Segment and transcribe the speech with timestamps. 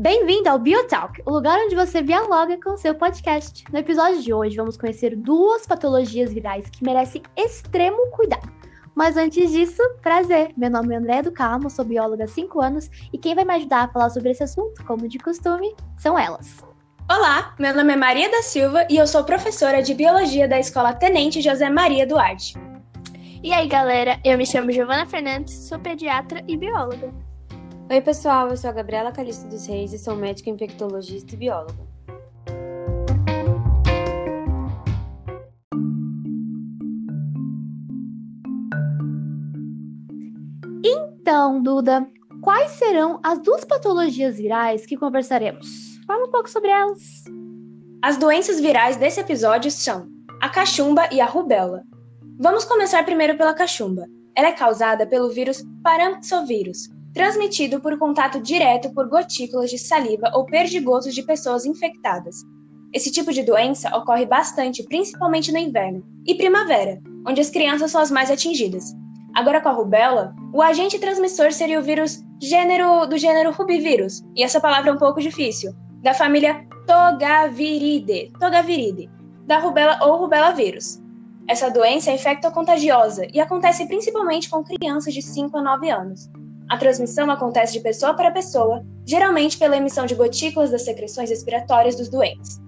[0.00, 3.64] Bem-vindo ao Biotalk, o lugar onde você dialoga com o seu podcast.
[3.70, 8.50] No episódio de hoje, vamos conhecer duas patologias virais que merecem extremo cuidado.
[8.94, 10.54] Mas antes disso, prazer!
[10.56, 13.52] Meu nome é André do Carmo, sou bióloga há 5 anos e quem vai me
[13.52, 16.64] ajudar a falar sobre esse assunto, como de costume, são elas.
[17.06, 20.94] Olá, meu nome é Maria da Silva e eu sou professora de Biologia da Escola
[20.94, 22.54] Tenente José Maria Duarte.
[23.42, 27.29] E aí, galera, eu me chamo Giovana Fernandes, sou pediatra e bióloga.
[27.92, 31.74] Oi, pessoal, eu sou a Gabriela Calixto dos Reis e sou médica infectologista e bióloga.
[40.84, 42.06] Então, Duda,
[42.40, 45.98] quais serão as duas patologias virais que conversaremos?
[46.06, 47.24] Fala um pouco sobre elas.
[48.00, 50.06] As doenças virais desse episódio são
[50.40, 51.82] a cachumba e a rubéola.
[52.38, 54.06] Vamos começar primeiro pela cachumba.
[54.36, 60.44] Ela é causada pelo vírus paramxovírus, transmitido por contato direto por gotículas de saliva ou
[60.44, 62.36] perdigotos de pessoas infectadas.
[62.92, 68.00] Esse tipo de doença ocorre bastante, principalmente no inverno e primavera, onde as crianças são
[68.00, 68.92] as mais atingidas.
[69.34, 74.42] Agora com a rubéola, o agente transmissor seria o vírus gênero, do gênero rubivírus, e
[74.42, 79.08] essa palavra é um pouco difícil, da família Togaviridae, Togaviridae,
[79.46, 81.00] da rubéola ou rubéola vírus.
[81.46, 86.30] Essa doença é infectocontagiosa e acontece principalmente com crianças de 5 a 9 anos.
[86.70, 91.96] A transmissão acontece de pessoa para pessoa, geralmente pela emissão de gotículas das secreções respiratórias
[91.96, 92.60] dos doentes.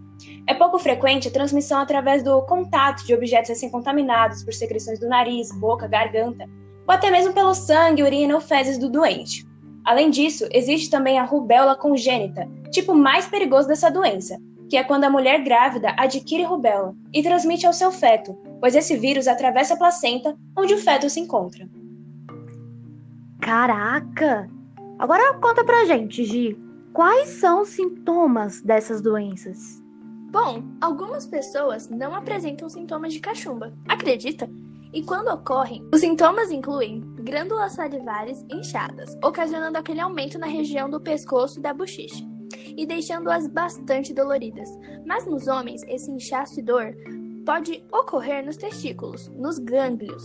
[0.48, 5.08] É pouco frequente a transmissão através do contato de objetos assim contaminados por secreções do
[5.08, 6.50] nariz, boca, garganta,
[6.84, 9.46] ou até mesmo pelo sangue, urina ou fezes do doente.
[9.84, 14.36] Além disso, existe também a rubéola congênita, tipo mais perigoso dessa doença,
[14.68, 18.96] que é quando a mulher grávida adquire rubéola e transmite ao seu feto, pois esse
[18.96, 21.68] vírus atravessa a placenta onde o feto se encontra.
[23.42, 24.48] Caraca!
[25.00, 26.56] Agora conta pra gente, Gi,
[26.92, 29.82] quais são os sintomas dessas doenças?
[30.30, 34.48] Bom, algumas pessoas não apresentam sintomas de cachumba, acredita?
[34.94, 41.00] E quando ocorrem, os sintomas incluem glândulas salivares inchadas, ocasionando aquele aumento na região do
[41.00, 42.24] pescoço e da bochecha,
[42.76, 44.68] e deixando-as bastante doloridas.
[45.04, 46.94] Mas nos homens, esse inchaço e dor
[47.44, 50.22] pode ocorrer nos testículos, nos gânglios,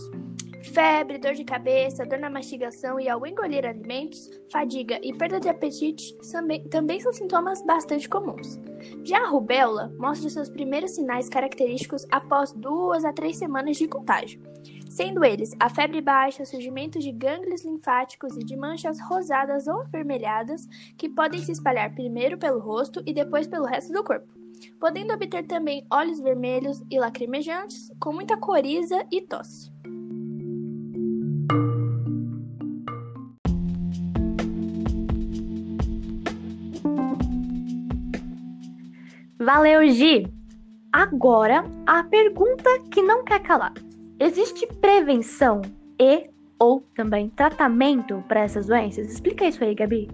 [0.72, 5.48] Febre, dor de cabeça, dor na mastigação e ao engolir alimentos, fadiga e perda de
[5.48, 6.14] apetite
[6.70, 8.60] também são sintomas bastante comuns.
[9.02, 14.40] Já a rubéola mostra seus primeiros sinais característicos após duas a três semanas de contágio,
[14.90, 20.66] sendo eles a febre baixa, surgimento de gânglios linfáticos e de manchas rosadas ou avermelhadas
[20.96, 24.28] que podem se espalhar primeiro pelo rosto e depois pelo resto do corpo,
[24.78, 29.77] podendo obter também olhos vermelhos e lacrimejantes, com muita coriza e tosse.
[39.38, 40.26] Valeu, Gi!
[40.92, 43.72] Agora, a pergunta que não quer calar:
[44.20, 45.62] existe prevenção
[45.98, 49.10] e ou também tratamento para essas doenças?
[49.10, 50.08] Explica isso aí, Gabi.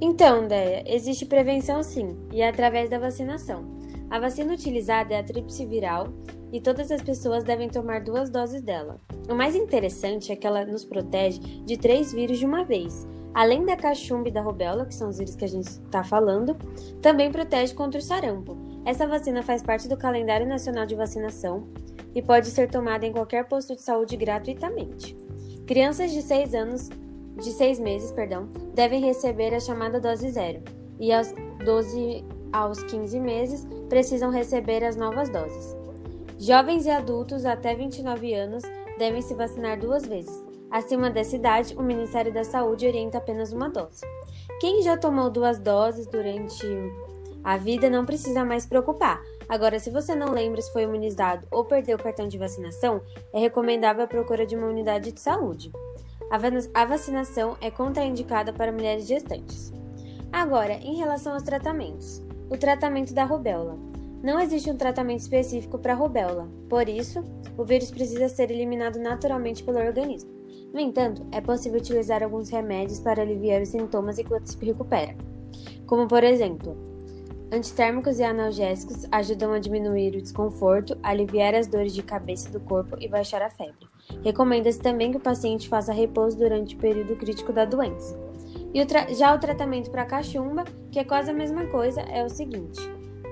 [0.00, 3.77] Então, Deia, existe prevenção sim, e é através da vacinação.
[4.10, 6.08] A vacina utilizada é a tríplice viral
[6.52, 9.00] e todas as pessoas devem tomar duas doses dela.
[9.28, 13.06] O mais interessante é que ela nos protege de três vírus de uma vez.
[13.34, 16.56] Além da cachumba e da rubéola, que são os vírus que a gente está falando,
[17.02, 18.56] também protege contra o sarampo.
[18.84, 21.68] Essa vacina faz parte do calendário nacional de vacinação
[22.14, 25.14] e pode ser tomada em qualquer posto de saúde gratuitamente.
[25.66, 26.88] Crianças de 6 anos,
[27.36, 30.62] de 6 meses, perdão, devem receber a chamada dose zero
[30.98, 31.32] e aos
[31.64, 35.76] 12 aos 15 meses precisam receber as novas doses.
[36.38, 38.62] Jovens e adultos até 29 anos
[38.98, 40.46] devem se vacinar duas vezes.
[40.70, 44.02] Acima dessa idade, o Ministério da Saúde orienta apenas uma dose.
[44.60, 46.66] Quem já tomou duas doses durante
[47.42, 49.22] a vida não precisa mais preocupar.
[49.48, 53.00] Agora, se você não lembra se foi imunizado ou perdeu o cartão de vacinação,
[53.32, 55.72] é recomendável a procura de uma unidade de saúde.
[56.74, 59.72] A vacinação é contraindicada para mulheres gestantes.
[60.30, 62.27] Agora, em relação aos tratamentos.
[62.50, 63.78] O tratamento da rubéola.
[64.22, 67.22] Não existe um tratamento específico para a rubéola, por isso,
[67.56, 70.30] o vírus precisa ser eliminado naturalmente pelo organismo.
[70.72, 75.14] No entanto, é possível utilizar alguns remédios para aliviar os sintomas enquanto se recupera,
[75.86, 76.76] como por exemplo,
[77.50, 82.94] Antitérmicos e analgésicos ajudam a diminuir o desconforto, aliviar as dores de cabeça do corpo
[83.00, 83.88] e baixar a febre.
[84.22, 88.27] Recomenda-se também que o paciente faça repouso durante o período crítico da doença.
[88.74, 92.28] E o já o tratamento para cachumba, que é quase a mesma coisa, é o
[92.28, 92.80] seguinte: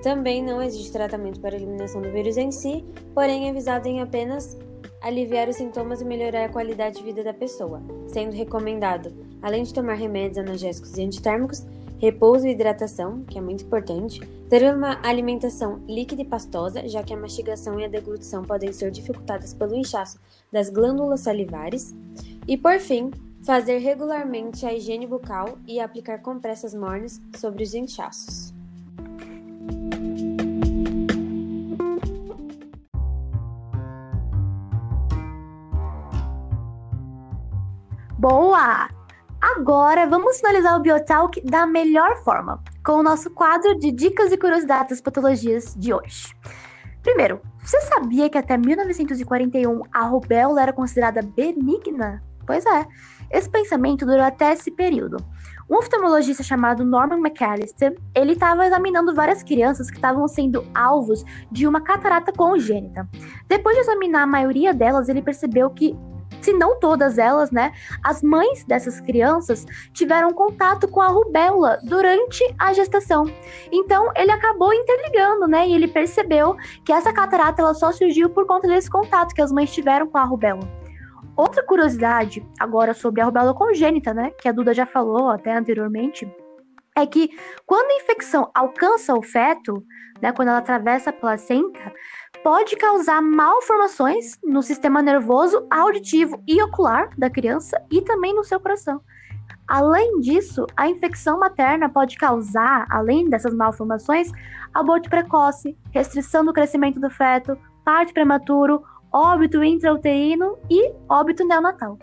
[0.03, 2.85] também não existe tratamento para a eliminação do vírus em si,
[3.15, 4.57] porém é visado em apenas
[5.01, 9.13] aliviar os sintomas e melhorar a qualidade de vida da pessoa, sendo recomendado,
[9.43, 11.67] além de tomar remédios analgésicos e antitérmicos,
[11.99, 17.15] repouso e hidratação, que é muito importante, ter uma alimentação líquida e pastosa, já que
[17.15, 20.19] a mastigação e a deglutição podem ser dificultadas pelo inchaço
[20.53, 21.95] das glândulas salivares,
[22.47, 23.11] e por fim,
[23.47, 28.53] fazer regularmente a higiene bucal e aplicar compressas mornas sobre os inchaços.
[38.19, 38.89] Boa!
[39.41, 44.37] Agora vamos finalizar o Biotalk da melhor forma, com o nosso quadro de dicas e
[44.37, 46.35] curiosidades das patologias de hoje.
[47.01, 52.21] Primeiro, você sabia que até 1941 a rubéola era considerada benigna?
[52.45, 52.87] Pois é,
[53.31, 55.17] esse pensamento durou até esse período.
[55.69, 61.67] Um oftalmologista chamado Norman McAllister, ele estava examinando várias crianças que estavam sendo alvos de
[61.67, 63.09] uma catarata congênita.
[63.49, 65.97] Depois de examinar a maioria delas, ele percebeu que
[66.41, 67.73] se não todas elas, né,
[68.05, 73.25] as mães dessas crianças tiveram contato com a rubéola durante a gestação.
[73.73, 78.47] Então, ele acabou interligando, né, e ele percebeu que essa catarata ela só surgiu por
[78.47, 80.86] conta desse contato que as mães tiveram com a rubéola.
[81.37, 86.27] Outra curiosidade agora sobre a rubéola congênita, né, que a Duda já falou até anteriormente,
[86.97, 87.29] é que
[87.67, 89.85] quando a infecção alcança o feto,
[90.23, 91.93] né, quando ela atravessa a placenta,
[92.43, 98.59] pode causar malformações no sistema nervoso, auditivo e ocular da criança e também no seu
[98.59, 99.03] coração.
[99.69, 104.31] Além disso, a infecção materna pode causar, além dessas malformações,
[104.73, 108.83] aborto precoce, restrição do crescimento do feto, parto prematuro,
[109.17, 111.99] óbito intrauterino e óbito neonatal.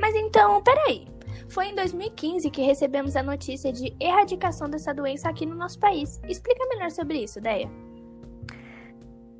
[0.00, 1.08] Mas então, peraí.
[1.48, 6.20] Foi em 2015 que recebemos a notícia de erradicação dessa doença aqui no nosso país.
[6.26, 7.68] Explica melhor sobre isso, Deia.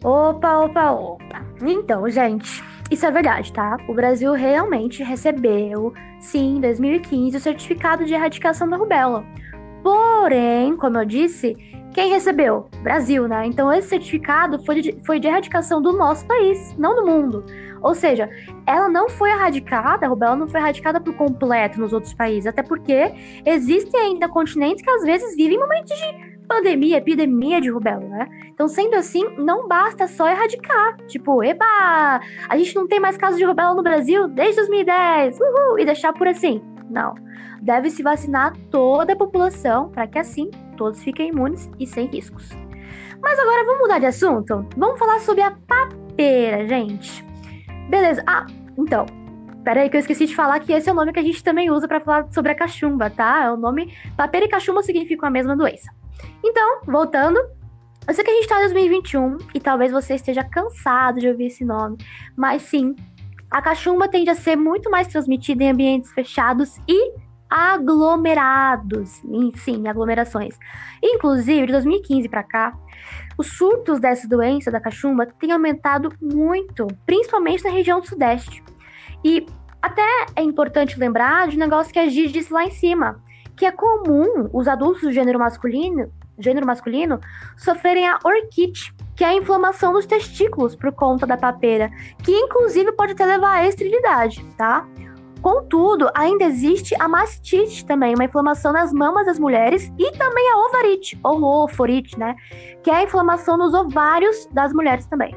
[0.04, 1.46] Opa, opa, opa.
[1.62, 3.78] Então, gente, isso é verdade, tá?
[3.88, 9.24] O Brasil realmente recebeu, sim, em 2015, o certificado de erradicação da rubéola.
[9.82, 11.56] Porém, como eu disse,
[11.92, 12.68] quem recebeu?
[12.82, 13.46] Brasil, né?
[13.46, 17.44] Então, esse certificado foi de, foi de erradicação do nosso país, não do mundo.
[17.82, 18.30] Ou seja,
[18.66, 22.62] ela não foi erradicada, a rubéola não foi erradicada por completo nos outros países, até
[22.62, 23.12] porque
[23.44, 28.28] existem ainda continentes que às vezes vivem momentos de pandemia, epidemia de rubéola, né?
[28.48, 30.96] Então, sendo assim, não basta só erradicar.
[31.06, 35.78] Tipo, eba, a gente não tem mais casos de rubéola no Brasil desde 2010, uhul,
[35.78, 36.62] e deixar por assim.
[36.90, 37.14] Não.
[37.62, 42.50] Deve-se vacinar toda a população para que assim todos fiquem imunes e sem riscos.
[43.22, 44.66] Mas agora vamos mudar de assunto?
[44.76, 47.24] Vamos falar sobre a papeira, gente.
[47.88, 48.22] Beleza.
[48.26, 49.06] Ah, então,
[49.64, 51.70] Peraí, que eu esqueci de falar que esse é o nome que a gente também
[51.70, 53.44] usa para falar sobre a cachumba, tá?
[53.44, 53.96] É o nome.
[54.16, 55.88] Papeira e cachumba significam a mesma doença.
[56.44, 57.38] Então, voltando,
[58.08, 61.46] eu sei que a gente tá em 2021 e talvez você esteja cansado de ouvir
[61.46, 61.96] esse nome,
[62.36, 62.96] mas sim,
[63.48, 67.12] a cachumba tende a ser muito mais transmitida em ambientes fechados e
[67.52, 69.22] aglomerados.
[69.56, 70.58] Sim, aglomerações.
[71.02, 72.72] Inclusive, de 2015 para cá,
[73.37, 78.64] os surtos dessa doença da cachumba têm aumentado muito, principalmente na região do Sudeste.
[79.22, 79.44] E
[79.82, 80.02] até
[80.34, 83.22] é importante lembrar de um negócio que a Gigi disse lá em cima,
[83.55, 87.20] que é comum os adultos do gênero masculino gênero masculino
[87.56, 91.90] sofrerem a orquite, que é a inflamação dos testículos por conta da papeira,
[92.25, 94.87] que inclusive pode até levar à esterilidade, tá?
[95.42, 100.58] Contudo, ainda existe a mastite também, uma inflamação nas mamas das mulheres e também a
[100.69, 102.36] ovarite, ou oforite, né?
[102.81, 105.36] Que é a inflamação nos ovários das mulheres também.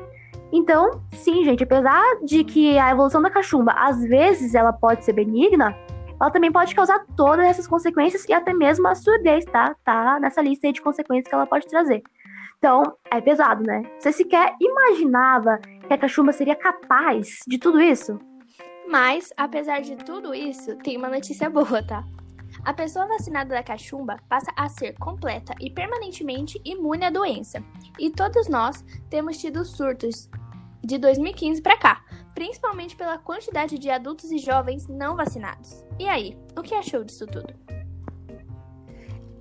[0.53, 5.13] Então, sim, gente, apesar de que a evolução da cachumba às vezes ela pode ser
[5.13, 5.75] benigna,
[6.21, 9.75] ela também pode causar todas essas consequências e até mesmo a surdez, tá?
[9.83, 12.03] Tá nessa lista aí de consequências que ela pode trazer.
[12.59, 13.81] Então, é pesado, né?
[13.99, 18.19] Você sequer imaginava que a cachumba seria capaz de tudo isso?
[18.97, 22.07] Mas, apesar de tudo isso, tem uma notícia boa, tá?
[22.63, 27.61] A pessoa vacinada da cachumba passa a ser completa e permanentemente imune à doença.
[27.99, 30.29] E todos nós temos tido surtos
[30.81, 35.83] de 2015 para cá, principalmente pela quantidade de adultos e jovens não vacinados.
[35.99, 37.53] E aí, o que achou disso tudo?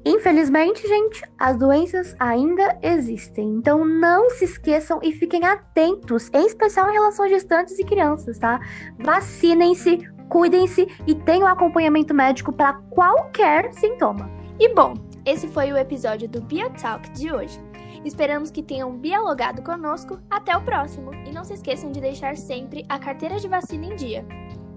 [0.05, 3.49] Infelizmente, gente, as doenças ainda existem.
[3.49, 8.39] Então não se esqueçam e fiquem atentos, em especial em relação a gestantes e crianças,
[8.39, 8.61] tá?
[8.99, 14.31] Vacinem-se, cuidem-se e tenham acompanhamento médico para qualquer sintoma.
[14.59, 14.95] E bom,
[15.25, 17.59] esse foi o episódio do BioTalk de hoje.
[18.05, 20.19] Esperamos que tenham dialogado conosco.
[20.31, 21.15] Até o próximo!
[21.27, 24.27] E não se esqueçam de deixar sempre a carteira de vacina em dia.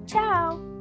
[0.05, 0.76] Tchau!